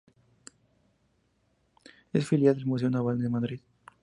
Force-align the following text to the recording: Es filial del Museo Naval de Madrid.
Es 2.11 2.27
filial 2.27 2.55
del 2.55 2.65
Museo 2.65 2.89
Naval 2.89 3.19
de 3.21 3.29
Madrid. 3.29 3.61